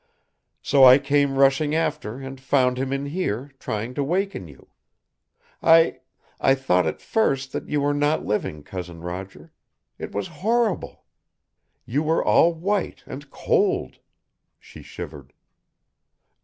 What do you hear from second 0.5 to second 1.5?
So I came